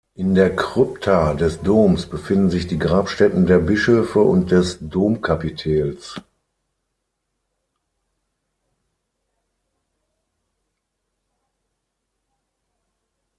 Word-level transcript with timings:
In 0.15 0.33
der 0.33 0.55
Krypta 0.55 1.35
des 1.35 1.61
Doms 1.61 2.07
befinden 2.07 2.49
sich 2.49 2.65
die 2.65 2.79
Grabstätten 2.79 3.45
der 3.45 3.59
Bischöfe 3.59 4.17
und 4.19 4.49
des 4.49 4.79
Domkapitels. 4.81 6.19